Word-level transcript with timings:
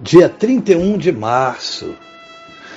dia 0.00 0.28
31 0.28 0.96
de 0.96 1.10
março. 1.10 1.96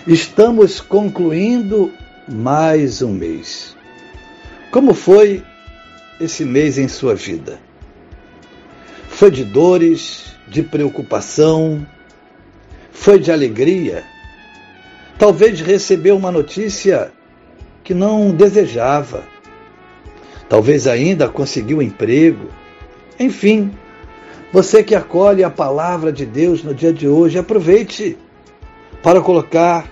Estamos 0.07 0.81
concluindo 0.81 1.93
mais 2.27 3.03
um 3.03 3.13
mês. 3.13 3.75
Como 4.71 4.95
foi 4.95 5.43
esse 6.19 6.43
mês 6.43 6.79
em 6.79 6.87
sua 6.87 7.13
vida? 7.13 7.59
Foi 9.07 9.29
de 9.29 9.43
dores, 9.43 10.35
de 10.47 10.63
preocupação, 10.63 11.85
foi 12.91 13.19
de 13.19 13.31
alegria? 13.31 14.03
Talvez 15.19 15.61
recebeu 15.61 16.17
uma 16.17 16.31
notícia 16.31 17.11
que 17.83 17.93
não 17.93 18.31
desejava. 18.31 19.23
Talvez 20.49 20.87
ainda 20.87 21.29
conseguiu 21.29 21.77
um 21.77 21.81
emprego. 21.83 22.49
Enfim, 23.19 23.71
você 24.51 24.83
que 24.83 24.93
acolhe 24.93 25.43
a 25.43 25.49
palavra 25.49 26.11
de 26.11 26.25
Deus 26.25 26.63
no 26.63 26.73
dia 26.73 26.91
de 26.91 27.07
hoje, 27.07 27.39
aproveite 27.39 28.17
para 29.01 29.21
colocar 29.21 29.89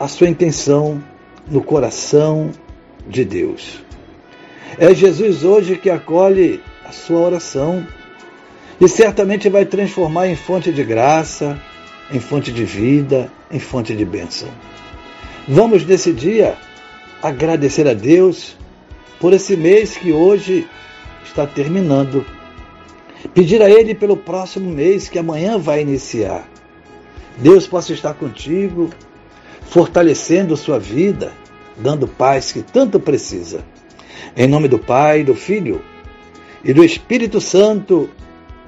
a 0.00 0.08
sua 0.08 0.28
intenção 0.28 1.02
no 1.46 1.62
coração 1.62 2.50
de 3.06 3.24
Deus. 3.24 3.82
É 4.78 4.94
Jesus 4.94 5.44
hoje 5.44 5.76
que 5.76 5.90
acolhe 5.90 6.62
a 6.84 6.92
sua 6.92 7.20
oração 7.20 7.86
e 8.80 8.88
certamente 8.88 9.48
vai 9.48 9.64
transformar 9.64 10.28
em 10.28 10.36
fonte 10.36 10.72
de 10.72 10.82
graça, 10.82 11.60
em 12.10 12.20
fonte 12.20 12.50
de 12.50 12.64
vida, 12.64 13.30
em 13.50 13.58
fonte 13.58 13.94
de 13.94 14.04
bênção. 14.04 14.48
Vamos 15.46 15.84
nesse 15.84 16.12
dia 16.12 16.56
agradecer 17.22 17.86
a 17.86 17.94
Deus 17.94 18.56
por 19.18 19.32
esse 19.32 19.56
mês 19.56 19.96
que 19.96 20.12
hoje 20.12 20.66
está 21.24 21.46
terminando 21.46 22.24
Pedir 23.34 23.62
a 23.62 23.70
Ele 23.70 23.94
pelo 23.94 24.16
próximo 24.16 24.70
mês 24.70 25.08
que 25.08 25.18
amanhã 25.18 25.58
vai 25.58 25.80
iniciar. 25.82 26.48
Deus 27.36 27.66
possa 27.66 27.92
estar 27.92 28.14
contigo, 28.14 28.90
fortalecendo 29.62 30.56
sua 30.56 30.78
vida, 30.78 31.32
dando 31.76 32.08
paz 32.08 32.52
que 32.52 32.62
tanto 32.62 32.98
precisa. 32.98 33.64
Em 34.36 34.46
nome 34.46 34.68
do 34.68 34.78
Pai, 34.78 35.24
do 35.24 35.34
Filho 35.34 35.82
e 36.64 36.72
do 36.72 36.84
Espírito 36.84 37.40
Santo. 37.40 38.10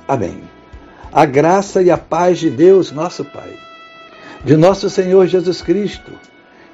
Amém. 0.07 0.41
A 1.13 1.25
graça 1.25 1.83
e 1.83 1.91
a 1.91 1.99
paz 1.99 2.39
de 2.39 2.51
Deus, 2.51 2.93
nosso 2.93 3.25
Pai, 3.25 3.53
de 4.45 4.57
nosso 4.57 4.89
Senhor 4.89 5.27
Jesus 5.27 5.61
Cristo 5.61 6.13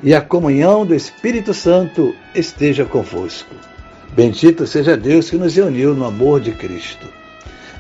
e 0.03 0.15
a 0.15 0.21
comunhão 0.21 0.85
do 0.85 0.95
Espírito 0.95 1.55
Santo 1.55 2.15
esteja 2.35 2.85
convosco. 2.85 3.55
Bendito 4.15 4.67
seja 4.67 4.97
Deus 4.97 5.31
que 5.31 5.37
nos 5.37 5.57
reuniu 5.57 5.95
no 5.95 6.05
amor 6.05 6.41
de 6.41 6.53
Cristo. 6.53 7.07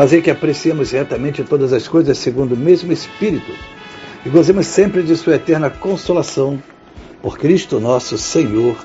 fazer 0.00 0.22
que 0.22 0.30
apreciemos 0.30 0.92
retamente 0.92 1.44
todas 1.44 1.74
as 1.74 1.86
coisas 1.86 2.16
segundo 2.16 2.52
o 2.52 2.56
mesmo 2.56 2.90
Espírito 2.90 3.52
e 4.24 4.30
gozemos 4.30 4.66
sempre 4.66 5.02
de 5.02 5.14
Sua 5.14 5.34
eterna 5.34 5.68
consolação. 5.68 6.58
Por 7.20 7.36
Cristo 7.36 7.78
nosso 7.78 8.16
Senhor. 8.16 8.82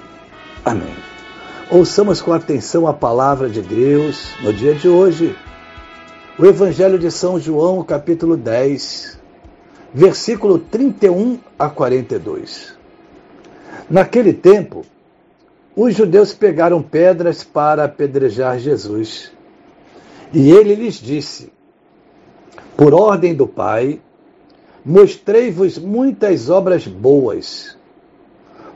Amém. 0.66 0.94
Ouçamos 1.72 2.22
com 2.22 2.34
atenção 2.34 2.86
a 2.86 2.94
palavra 2.94 3.48
de 3.48 3.62
Deus 3.62 4.28
no 4.42 4.52
dia 4.52 4.74
de 4.76 4.90
hoje. 4.90 5.34
O 6.38 6.46
Evangelho 6.46 7.00
de 7.00 7.10
São 7.10 7.40
João, 7.40 7.82
capítulo 7.82 8.36
10, 8.36 9.18
versículo 9.94 10.60
31 10.60 11.40
a 11.58 11.70
42. 11.70 12.76
Naquele 13.90 14.34
tempo, 14.34 14.86
os 15.74 15.96
judeus 15.96 16.34
pegaram 16.34 16.82
pedras 16.82 17.42
para 17.42 17.86
apedrejar 17.86 18.60
Jesus. 18.60 19.34
E 20.34 20.52
ele 20.52 20.76
lhes 20.76 20.96
disse: 20.96 21.52
Por 22.76 22.94
ordem 22.94 23.34
do 23.34 23.48
Pai, 23.48 24.00
mostrei-vos 24.84 25.78
muitas 25.78 26.50
obras 26.50 26.88
boas. 26.88 27.78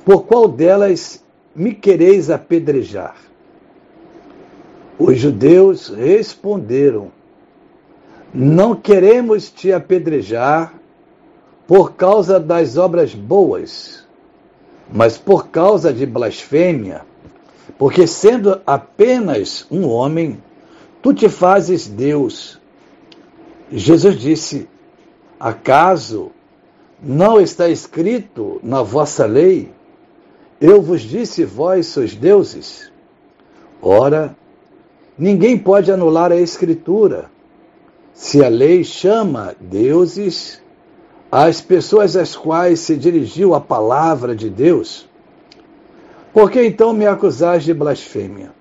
Por 0.05 0.25
qual 0.25 0.47
delas 0.47 1.23
me 1.55 1.73
quereis 1.73 2.29
apedrejar? 2.29 3.15
Os 4.97 5.17
judeus 5.17 5.89
responderam: 5.89 7.11
Não 8.33 8.75
queremos 8.75 9.49
te 9.49 9.71
apedrejar 9.71 10.73
por 11.65 11.93
causa 11.93 12.39
das 12.39 12.77
obras 12.77 13.13
boas, 13.13 14.03
mas 14.91 15.17
por 15.17 15.49
causa 15.49 15.93
de 15.93 16.05
blasfêmia, 16.05 17.01
porque 17.77 18.07
sendo 18.07 18.59
apenas 18.65 19.67
um 19.69 19.87
homem, 19.87 20.41
Tu 21.01 21.13
te 21.13 21.29
fazes 21.29 21.87
Deus. 21.87 22.59
Jesus 23.71 24.17
disse: 24.17 24.67
Acaso 25.39 26.31
não 27.01 27.39
está 27.39 27.69
escrito 27.69 28.59
na 28.61 28.81
vossa 28.83 29.25
lei? 29.25 29.71
Eu 30.59 30.81
vos 30.81 31.01
disse, 31.01 31.45
vós 31.45 31.87
sois 31.87 32.13
deuses. 32.13 32.91
Ora, 33.81 34.35
ninguém 35.17 35.57
pode 35.57 35.89
anular 35.89 36.33
a 36.33 36.35
Escritura. 36.35 37.31
Se 38.13 38.43
a 38.43 38.49
lei 38.49 38.83
chama 38.83 39.55
deuses 39.57 40.61
as 41.31 41.61
pessoas 41.61 42.17
às 42.17 42.35
quais 42.35 42.81
se 42.81 42.97
dirigiu 42.97 43.53
a 43.53 43.61
palavra 43.61 44.35
de 44.35 44.49
Deus, 44.49 45.07
por 46.33 46.51
que 46.51 46.61
então 46.61 46.91
me 46.91 47.05
acusais 47.05 47.63
de 47.63 47.73
blasfêmia? 47.73 48.58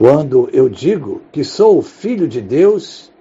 Quando 0.00 0.48
eu 0.50 0.66
digo 0.66 1.20
que 1.30 1.44
sou 1.44 1.76
o 1.76 1.82
Filho 1.82 2.26
de 2.26 2.40
Deus 2.40 3.12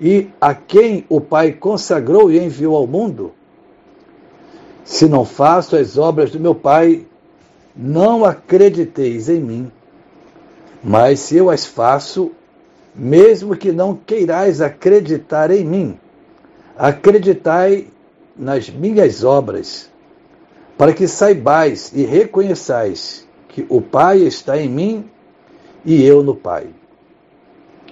e 0.00 0.26
a 0.40 0.52
quem 0.52 1.06
o 1.08 1.20
Pai 1.20 1.52
consagrou 1.52 2.28
e 2.28 2.40
enviou 2.40 2.74
ao 2.74 2.88
mundo, 2.88 3.30
se 4.82 5.06
não 5.06 5.24
faço 5.24 5.76
as 5.76 5.96
obras 5.96 6.32
do 6.32 6.40
meu 6.40 6.56
Pai, 6.56 7.06
não 7.76 8.24
acrediteis 8.24 9.28
em 9.28 9.38
mim. 9.38 9.70
Mas 10.82 11.20
se 11.20 11.36
eu 11.36 11.48
as 11.48 11.64
faço, 11.64 12.32
mesmo 12.92 13.56
que 13.56 13.70
não 13.70 13.94
queirais 13.94 14.60
acreditar 14.60 15.52
em 15.52 15.64
mim, 15.64 16.00
acreditai 16.76 17.86
nas 18.36 18.68
minhas 18.68 19.22
obras, 19.22 19.88
para 20.76 20.92
que 20.92 21.06
saibais 21.06 21.92
e 21.94 22.02
reconheçais 22.02 23.24
que 23.46 23.64
o 23.68 23.80
Pai 23.80 24.18
está 24.18 24.60
em 24.60 24.68
mim 24.68 25.08
e 25.84 26.02
eu 26.02 26.22
no 26.22 26.34
Pai. 26.34 26.68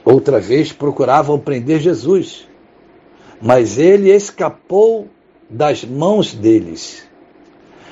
Outra 0.05 0.39
vez 0.39 0.73
procuravam 0.73 1.39
prender 1.39 1.81
Jesus, 1.81 2.47
mas 3.41 3.79
ele 3.79 4.11
escapou 4.11 5.09
das 5.49 5.85
mãos 5.85 6.35
deles. 6.35 7.07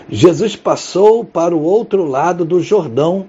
Jesus 0.08 0.54
passou 0.54 1.24
para 1.24 1.56
o 1.56 1.62
outro 1.62 2.04
lado 2.04 2.44
do 2.44 2.60
Jordão 2.60 3.26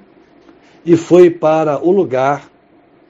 e 0.86 0.96
foi 0.96 1.30
para 1.30 1.84
o 1.84 1.92
lugar 1.92 2.50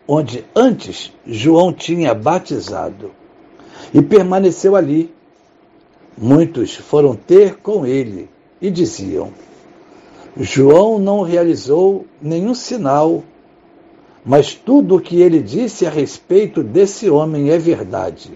onde 0.07 0.45
antes 0.55 1.11
João 1.25 1.73
tinha 1.73 2.13
batizado 2.13 3.11
e 3.93 4.01
permaneceu 4.01 4.75
ali. 4.75 5.13
Muitos 6.17 6.75
foram 6.75 7.15
ter 7.15 7.57
com 7.57 7.85
ele 7.85 8.29
e 8.61 8.69
diziam: 8.69 9.31
João 10.37 10.99
não 10.99 11.21
realizou 11.21 12.05
nenhum 12.21 12.53
sinal 12.53 13.23
mas 14.25 14.55
tudo 14.55 14.95
o 14.95 15.01
que 15.01 15.21
ele 15.21 15.39
disse 15.39 15.85
a 15.85 15.89
respeito 15.89 16.63
desse 16.63 17.09
homem 17.09 17.51
é 17.51 17.59
verdade. 17.59 18.31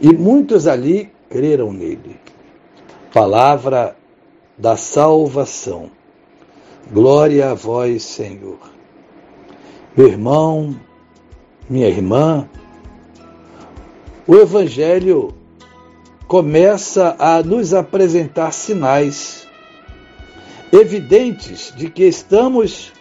E 0.00 0.12
muitos 0.12 0.66
ali 0.66 1.10
creram 1.30 1.72
nele. 1.72 2.16
Palavra 3.14 3.96
da 4.56 4.76
salvação. 4.76 5.90
Glória 6.92 7.50
a 7.50 7.54
vós, 7.54 8.02
Senhor. 8.02 8.58
Meu 9.96 10.08
irmão, 10.08 10.74
minha 11.70 11.88
irmã, 11.88 12.48
o 14.26 14.34
Evangelho 14.34 15.34
começa 16.26 17.14
a 17.18 17.42
nos 17.42 17.72
apresentar 17.72 18.52
sinais 18.52 19.46
evidentes 20.72 21.72
de 21.76 21.88
que 21.88 22.04
estamos 22.04 22.92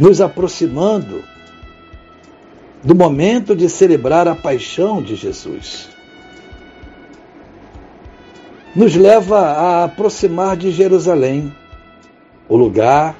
nos 0.00 0.18
aproximando 0.22 1.22
do 2.82 2.94
momento 2.94 3.54
de 3.54 3.68
celebrar 3.68 4.26
a 4.26 4.34
paixão 4.34 5.02
de 5.02 5.14
Jesus. 5.14 5.90
Nos 8.74 8.96
leva 8.96 9.40
a 9.40 9.84
aproximar 9.84 10.56
de 10.56 10.70
Jerusalém, 10.70 11.54
o 12.48 12.56
lugar 12.56 13.14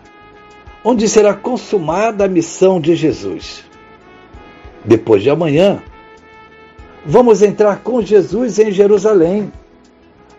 onde 0.82 1.06
será 1.06 1.35
consumada 1.35 2.25
a 2.25 2.29
missão 2.29 2.81
de 2.81 2.97
Jesus. 2.97 3.62
Depois 4.83 5.23
de 5.23 5.29
amanhã, 5.29 5.83
vamos 7.05 7.43
entrar 7.43 7.81
com 7.83 8.00
Jesus 8.00 8.59
em 8.59 8.73
Jerusalém, 8.73 9.53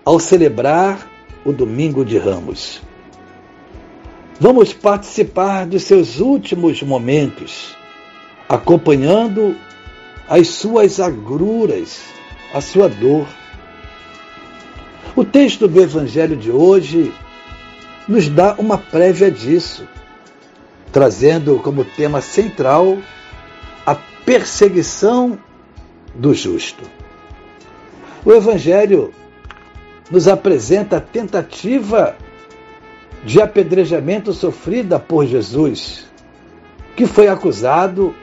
ao 0.04 0.20
celebrar 0.20 1.08
o 1.46 1.52
Domingo 1.52 2.04
de 2.04 2.18
Ramos. 2.18 2.82
Vamos 4.44 4.74
participar 4.74 5.68
dos 5.68 5.84
seus 5.84 6.20
últimos 6.20 6.82
momentos, 6.82 7.78
acompanhando 8.50 9.56
as 10.28 10.48
suas 10.48 11.00
agruras, 11.00 12.02
a 12.52 12.60
sua 12.60 12.90
dor. 12.90 13.28
O 15.16 15.24
texto 15.24 15.68
do 15.68 15.80
Evangelho 15.80 16.36
de 16.36 16.50
hoje 16.50 17.14
nos 18.08 18.30
dá 18.30 18.56
uma 18.58 18.80
prévia 18.80 19.30
disso, 19.30 19.88
trazendo 20.92 21.60
como 21.60 21.86
tema 21.86 22.20
central 22.20 22.98
a 23.86 23.94
perseguição 24.26 25.38
do 26.16 26.34
justo. 26.34 26.84
O 28.26 28.32
Evangelho 28.34 29.14
nos 30.10 30.28
apresenta 30.28 30.98
a 30.98 31.00
tentativa 31.00 32.18
de 33.24 33.42
apedrejamento 33.42 34.34
sofrida 34.34 35.00
por 35.00 35.26
Jesus, 35.26 36.06
que 36.96 37.06
foi 37.06 37.28
acusado 37.28 38.16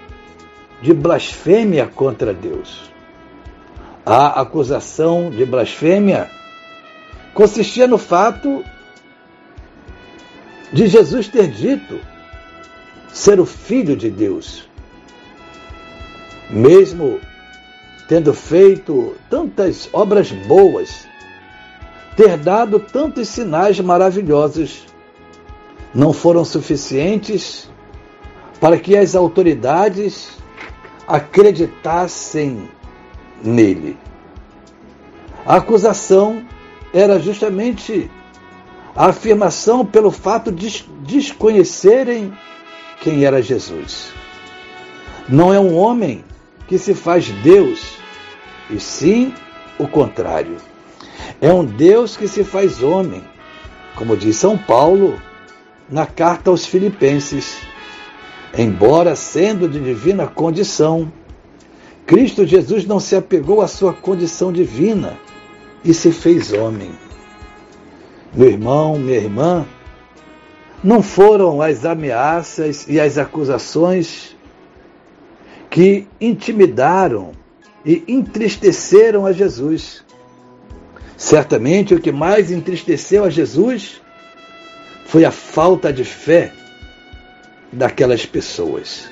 de 0.82 0.92
blasfêmia 0.92 1.86
contra 1.86 2.34
Deus. 2.34 2.90
A 4.04 4.40
acusação 4.40 5.30
de 5.30 5.44
blasfêmia 5.44 6.30
consistia 7.34 7.86
no 7.86 7.98
fato 7.98 8.64
de 10.72 10.86
Jesus 10.86 11.28
ter 11.28 11.48
dito 11.48 12.00
ser 13.12 13.40
o 13.40 13.46
Filho 13.46 13.96
de 13.96 14.10
Deus. 14.10 14.68
Mesmo 16.50 17.20
tendo 18.08 18.32
feito 18.32 19.16
tantas 19.28 19.88
obras 19.92 20.30
boas 20.30 21.07
ter 22.18 22.36
dado 22.36 22.80
tantos 22.80 23.28
sinais 23.28 23.78
maravilhosos 23.78 24.84
não 25.94 26.12
foram 26.12 26.44
suficientes 26.44 27.70
para 28.60 28.76
que 28.76 28.96
as 28.96 29.14
autoridades 29.14 30.30
acreditassem 31.06 32.68
nele. 33.40 33.96
A 35.46 35.58
acusação 35.58 36.44
era 36.92 37.20
justamente 37.20 38.10
a 38.96 39.06
afirmação 39.10 39.86
pelo 39.86 40.10
fato 40.10 40.50
de 40.50 40.84
desconhecerem 41.02 42.36
quem 43.00 43.24
era 43.24 43.40
Jesus. 43.40 44.12
Não 45.28 45.54
é 45.54 45.60
um 45.60 45.76
homem 45.76 46.24
que 46.66 46.78
se 46.78 46.94
faz 46.94 47.28
Deus, 47.28 47.92
e 48.68 48.80
sim 48.80 49.32
o 49.78 49.86
contrário. 49.86 50.56
É 51.40 51.52
um 51.52 51.64
Deus 51.64 52.16
que 52.16 52.26
se 52.26 52.42
faz 52.42 52.82
homem, 52.82 53.22
como 53.94 54.16
diz 54.16 54.36
São 54.36 54.58
Paulo 54.58 55.20
na 55.88 56.04
carta 56.04 56.50
aos 56.50 56.66
Filipenses. 56.66 57.60
Embora 58.56 59.14
sendo 59.14 59.68
de 59.68 59.78
divina 59.78 60.26
condição, 60.26 61.12
Cristo 62.06 62.44
Jesus 62.44 62.86
não 62.86 62.98
se 62.98 63.14
apegou 63.14 63.60
à 63.60 63.68
sua 63.68 63.92
condição 63.92 64.52
divina 64.52 65.18
e 65.84 65.94
se 65.94 66.10
fez 66.10 66.52
homem. 66.52 66.90
Meu 68.34 68.48
irmão, 68.48 68.98
minha 68.98 69.18
irmã, 69.18 69.66
não 70.82 71.02
foram 71.02 71.62
as 71.62 71.84
ameaças 71.84 72.88
e 72.88 72.98
as 72.98 73.16
acusações 73.16 74.36
que 75.70 76.06
intimidaram 76.20 77.32
e 77.84 78.02
entristeceram 78.08 79.24
a 79.24 79.32
Jesus. 79.32 80.04
Certamente 81.18 81.96
o 81.96 82.00
que 82.00 82.12
mais 82.12 82.52
entristeceu 82.52 83.24
a 83.24 83.28
Jesus 83.28 84.00
foi 85.04 85.24
a 85.24 85.32
falta 85.32 85.92
de 85.92 86.04
fé 86.04 86.52
daquelas 87.72 88.24
pessoas. 88.24 89.08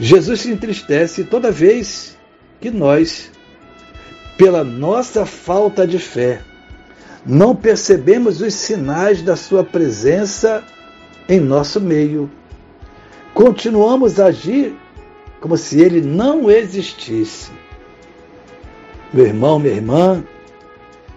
Jesus 0.00 0.40
se 0.40 0.50
entristece 0.50 1.24
toda 1.24 1.52
vez 1.52 2.16
que 2.62 2.70
nós, 2.70 3.30
pela 4.38 4.64
nossa 4.64 5.26
falta 5.26 5.86
de 5.86 5.98
fé, 5.98 6.40
não 7.26 7.54
percebemos 7.54 8.40
os 8.40 8.54
sinais 8.54 9.20
da 9.20 9.36
Sua 9.36 9.62
presença 9.62 10.64
em 11.28 11.38
nosso 11.38 11.78
meio. 11.78 12.30
Continuamos 13.34 14.18
a 14.18 14.26
agir 14.26 14.74
como 15.42 15.58
se 15.58 15.78
Ele 15.78 16.00
não 16.00 16.50
existisse. 16.50 17.50
Meu 19.12 19.26
irmão, 19.26 19.58
minha 19.58 19.74
irmã, 19.74 20.24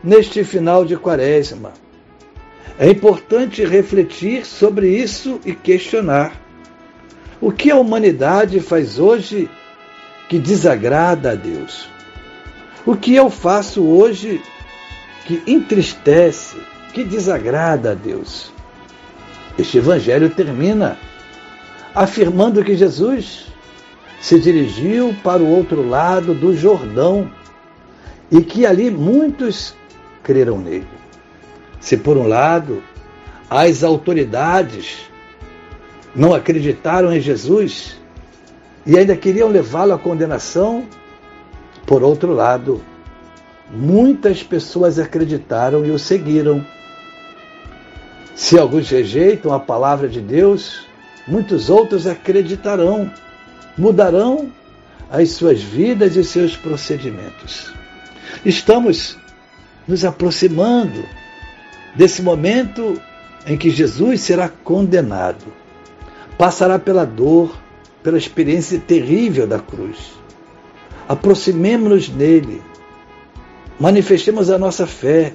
neste 0.03 0.43
final 0.43 0.85
de 0.85 0.95
quaresma. 0.97 1.73
É 2.77 2.89
importante 2.89 3.65
refletir 3.65 4.45
sobre 4.45 4.89
isso 4.89 5.39
e 5.45 5.53
questionar. 5.53 6.33
O 7.41 7.51
que 7.51 7.71
a 7.71 7.75
humanidade 7.75 8.59
faz 8.59 8.99
hoje 8.99 9.49
que 10.29 10.39
desagrada 10.39 11.31
a 11.31 11.35
Deus? 11.35 11.89
O 12.85 12.95
que 12.95 13.15
eu 13.15 13.29
faço 13.29 13.83
hoje 13.83 14.41
que 15.25 15.44
entristece, 15.45 16.57
que 16.94 17.03
desagrada 17.03 17.91
a 17.91 17.94
Deus? 17.94 18.51
Este 19.57 19.77
evangelho 19.77 20.29
termina 20.29 20.97
afirmando 21.94 22.63
que 22.63 22.75
Jesus 22.75 23.47
se 24.21 24.39
dirigiu 24.39 25.15
para 25.23 25.41
o 25.41 25.49
outro 25.49 25.87
lado 25.87 26.33
do 26.33 26.56
Jordão 26.56 27.29
e 28.31 28.41
que 28.41 28.65
ali 28.65 28.89
muitos 28.91 29.75
creram 30.23 30.57
nele. 30.59 30.88
Se, 31.80 31.97
por 31.97 32.18
um 32.18 32.28
lado, 32.28 32.83
as 33.49 33.83
autoridades 33.83 35.09
não 36.16 36.33
acreditaram 36.33 37.14
em 37.14 37.19
Jesus 37.19 37.97
e 38.85 38.97
ainda 38.97 39.16
queriam 39.16 39.49
levá-lo 39.49 39.94
à 39.94 39.99
condenação, 39.99 40.85
por 41.85 42.04
outro 42.04 42.33
lado, 42.33 42.83
muitas 43.71 44.44
pessoas 44.44 44.99
acreditaram 44.99 45.85
e 45.85 45.92
o 45.92 45.99
seguiram. 45.99 46.66
Se 48.35 48.57
alguns 48.57 48.90
rejeitam 48.90 49.54
a 49.54 49.59
palavra 49.59 50.07
de 50.07 50.21
Deus, 50.21 50.88
muitos 51.28 51.69
outros 51.69 52.07
acreditarão, 52.07 53.11
mudarão 53.78 54.52
as 55.11 55.31
suas 55.31 55.61
vidas 55.61 56.16
e 56.16 56.23
seus 56.23 56.56
procedimentos. 56.56 57.73
Estamos 58.45 59.18
nos 59.89 60.05
aproximando 60.05 61.03
desse 61.95 62.21
momento 62.21 63.01
em 63.47 63.57
que 63.57 63.71
Jesus 63.71 64.21
será 64.21 64.47
condenado. 64.47 65.45
Passará 66.37 66.77
pela 66.77 67.05
dor, 67.05 67.57
pela 68.03 68.17
experiência 68.17 68.79
terrível 68.79 69.47
da 69.47 69.57
cruz. 69.57 70.13
Aproximemo-nos 71.07 72.07
dele, 72.07 72.61
manifestemos 73.79 74.51
a 74.51 74.59
nossa 74.59 74.85
fé, 74.85 75.33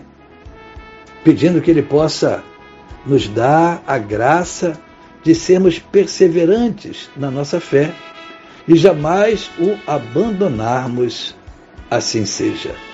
pedindo 1.24 1.60
que 1.60 1.72
ele 1.72 1.82
possa 1.82 2.40
nos 3.04 3.26
dar 3.26 3.82
a 3.84 3.98
graça 3.98 4.80
de 5.24 5.34
sermos 5.34 5.80
perseverantes 5.80 7.10
na 7.16 7.28
nossa 7.28 7.58
fé 7.58 7.92
e 8.68 8.76
jamais 8.76 9.50
o 9.58 9.76
abandonarmos. 9.84 11.34
Assim 11.90 12.24
seja. 12.24 12.93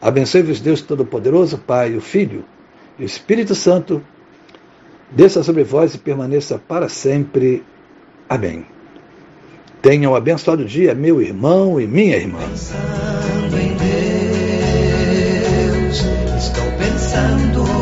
Abençoe-vos 0.00 0.60
Deus 0.60 0.80
Todo-Poderoso, 0.80 1.58
Pai, 1.58 1.96
o 1.96 2.00
Filho 2.00 2.44
e 2.98 3.02
o 3.02 3.06
Espírito 3.06 3.54
Santo. 3.54 4.02
Desça 5.10 5.42
sobre 5.42 5.64
vós 5.64 5.94
e 5.94 5.98
permaneça 5.98 6.58
para 6.58 6.88
sempre. 6.88 7.64
Amém. 8.28 8.64
Tenham 9.82 10.12
um 10.12 10.14
abençoado 10.14 10.64
dia, 10.64 10.94
meu 10.94 11.20
irmão 11.22 11.80
e 11.80 11.86
minha 11.86 12.16
irmã. 12.16 12.40
Pensando 12.48 13.56
em 13.56 13.74
Deus, 15.86 16.04
estou 16.36 16.64
pensando 16.78 17.77